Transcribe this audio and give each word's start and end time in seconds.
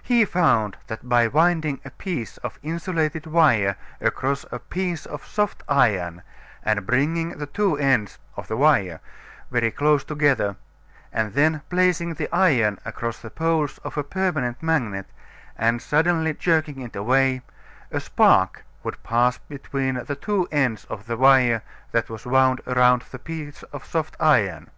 He 0.00 0.24
found 0.24 0.76
that 0.86 1.08
by 1.08 1.26
winding 1.26 1.80
a 1.84 1.90
piece 1.90 2.36
of 2.36 2.56
insulated 2.62 3.26
wire 3.26 3.74
around 4.00 4.44
a 4.52 4.60
piece 4.60 5.06
of 5.06 5.26
soft 5.26 5.64
iron 5.68 6.22
and 6.62 6.86
bringing 6.86 7.30
the 7.30 7.46
two 7.48 7.76
ends 7.76 8.20
(of 8.36 8.46
the 8.46 8.56
wire) 8.56 9.00
very 9.50 9.72
close 9.72 10.04
together, 10.04 10.54
and 11.12 11.32
then 11.32 11.62
placing 11.68 12.14
the 12.14 12.32
iron 12.32 12.78
across 12.84 13.18
the 13.18 13.28
poles 13.28 13.78
of 13.78 13.96
a 13.96 14.04
permanent 14.04 14.62
magnet 14.62 15.06
and 15.58 15.82
suddenly 15.82 16.32
jerking 16.32 16.78
it 16.80 16.94
away, 16.94 17.42
a 17.90 17.98
spark 17.98 18.64
would 18.84 19.02
pass 19.02 19.36
between 19.38 19.94
the 20.04 20.14
two 20.14 20.46
ends 20.52 20.84
of 20.84 21.06
the 21.06 21.16
wire 21.16 21.62
that 21.90 22.08
was 22.08 22.24
wound 22.24 22.60
around 22.68 23.02
the 23.10 23.18
piece 23.18 23.64
of 23.72 23.84
soft 23.84 24.14
iron. 24.20 24.70